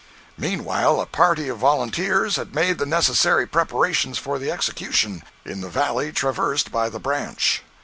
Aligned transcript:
Meanwhile 0.35 0.99
a 0.99 1.05
party 1.05 1.47
of 1.47 1.59
volunteers 1.59 2.35
had 2.37 2.55
made 2.55 2.79
the 2.79 2.87
necessary 2.87 3.45
preparations 3.45 4.17
for 4.17 4.39
the 4.39 4.49
execution, 4.49 5.21
in 5.45 5.61
the 5.61 5.69
valley 5.69 6.11
traversed 6.11 6.71
by 6.71 6.89
the 6.89 6.99
branch. 6.99 7.61